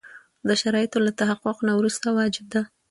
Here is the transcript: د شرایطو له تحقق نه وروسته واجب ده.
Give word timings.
د 0.47 0.49
شرایطو 0.61 0.97
له 1.05 1.11
تحقق 1.19 1.57
نه 1.67 1.73
وروسته 1.75 2.07
واجب 2.17 2.45
ده. 2.53 2.61